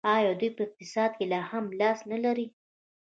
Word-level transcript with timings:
آیا 0.15 0.31
دوی 0.39 0.49
په 0.55 0.61
اقتصاد 0.67 1.11
کې 1.17 1.25
هم 1.49 1.65
لاس 1.79 1.99
نلري؟ 2.11 2.47